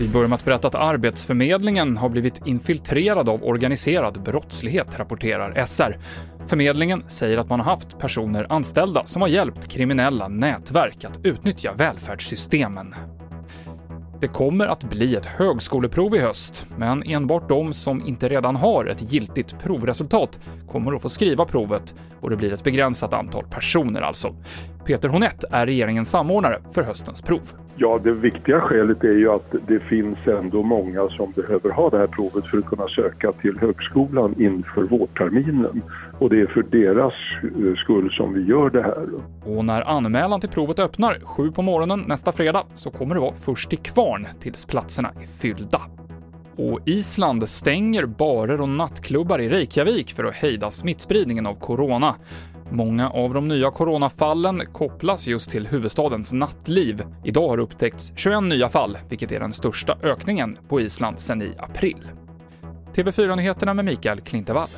Vi 0.00 0.08
börjar 0.08 0.28
med 0.28 0.36
att 0.36 0.44
berätta 0.44 0.68
att 0.68 0.74
Arbetsförmedlingen 0.74 1.96
har 1.96 2.08
blivit 2.08 2.46
infiltrerad 2.46 3.28
av 3.28 3.44
organiserad 3.44 4.22
brottslighet, 4.22 4.98
rapporterar 4.98 5.64
SR. 5.64 5.98
Förmedlingen 6.46 7.02
säger 7.08 7.38
att 7.38 7.48
man 7.48 7.60
har 7.60 7.66
haft 7.66 7.98
personer 7.98 8.46
anställda 8.52 9.04
som 9.04 9.22
har 9.22 9.28
hjälpt 9.28 9.68
kriminella 9.68 10.28
nätverk 10.28 11.04
att 11.04 11.20
utnyttja 11.22 11.72
välfärdssystemen. 11.72 12.94
Det 14.20 14.28
kommer 14.28 14.66
att 14.66 14.84
bli 14.84 15.16
ett 15.16 15.26
högskoleprov 15.26 16.14
i 16.14 16.18
höst, 16.18 16.66
men 16.76 17.02
enbart 17.02 17.48
de 17.48 17.72
som 17.72 18.06
inte 18.06 18.28
redan 18.28 18.56
har 18.56 18.86
ett 18.86 19.12
giltigt 19.12 19.58
provresultat 19.58 20.40
kommer 20.68 20.92
att 20.92 21.02
få 21.02 21.08
skriva 21.08 21.44
provet 21.44 21.94
och 22.20 22.30
det 22.30 22.36
blir 22.36 22.52
ett 22.52 22.64
begränsat 22.64 23.14
antal 23.14 23.44
personer 23.50 24.02
alltså. 24.02 24.34
Peter 24.88 25.08
Honett 25.08 25.44
är 25.50 25.66
regeringens 25.66 26.10
samordnare 26.10 26.58
för 26.72 26.82
höstens 26.82 27.22
prov. 27.22 27.52
Ja, 27.76 28.00
det 28.04 28.12
viktiga 28.12 28.60
skälet 28.60 29.04
är 29.04 29.12
ju 29.12 29.30
att 29.30 29.54
det 29.68 29.80
finns 29.80 30.18
ändå 30.26 30.62
många 30.62 31.08
som 31.08 31.32
behöver 31.32 31.70
ha 31.70 31.90
det 31.90 31.98
här 31.98 32.06
provet 32.06 32.46
för 32.46 32.58
att 32.58 32.66
kunna 32.66 32.88
söka 32.88 33.32
till 33.32 33.58
högskolan 33.58 34.34
inför 34.40 34.82
vårterminen. 34.82 35.82
Och 36.18 36.30
det 36.30 36.40
är 36.40 36.46
för 36.46 36.62
deras 36.62 37.12
eh, 37.42 37.76
skull 37.76 38.10
som 38.12 38.34
vi 38.34 38.44
gör 38.44 38.70
det 38.70 38.82
här. 38.82 39.06
Och 39.44 39.64
när 39.64 39.82
anmälan 39.82 40.40
till 40.40 40.50
provet 40.50 40.78
öppnar 40.78 41.20
sju 41.24 41.50
på 41.50 41.62
morgonen 41.62 42.04
nästa 42.06 42.32
fredag 42.32 42.62
så 42.74 42.90
kommer 42.90 43.14
det 43.14 43.20
vara 43.20 43.34
först 43.34 43.70
till 43.70 43.78
kvarn 43.78 44.26
tills 44.40 44.66
platserna 44.66 45.10
är 45.22 45.26
fyllda. 45.26 45.80
Och 46.56 46.80
Island 46.84 47.48
stänger 47.48 48.06
barer 48.06 48.60
och 48.60 48.68
nattklubbar 48.68 49.38
i 49.38 49.48
Reykjavik 49.48 50.12
för 50.12 50.24
att 50.24 50.34
hejda 50.34 50.70
smittspridningen 50.70 51.46
av 51.46 51.54
corona. 51.54 52.14
Många 52.70 53.10
av 53.10 53.34
de 53.34 53.48
nya 53.48 53.70
coronafallen 53.70 54.62
kopplas 54.72 55.26
just 55.26 55.50
till 55.50 55.66
huvudstadens 55.66 56.32
nattliv. 56.32 57.02
Idag 57.24 57.48
har 57.48 57.58
upptäckts 57.58 58.12
21 58.16 58.42
nya 58.42 58.68
fall, 58.68 58.98
vilket 59.08 59.32
är 59.32 59.40
den 59.40 59.52
största 59.52 59.96
ökningen 60.02 60.56
på 60.68 60.80
Island 60.80 61.18
sedan 61.18 61.42
i 61.42 61.52
april. 61.58 62.08
TV4-nyheterna 62.94 63.74
med 63.74 63.84
Mikael 63.84 64.20
Klintevall. 64.20 64.68